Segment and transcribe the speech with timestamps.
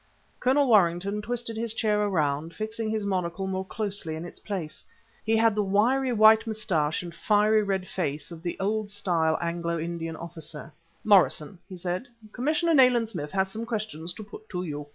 [0.39, 4.83] Colonel Warrington twisted his chair around, fixing his monocle more closely in its place.
[5.23, 9.77] He had the wiry white mustache and fiery red face of the old style Anglo
[9.77, 10.73] Indian officer.
[11.03, 12.31] "Morrison," he said, "Mr.
[12.33, 14.87] Commissioner Nayland Smith has some questions to put to you."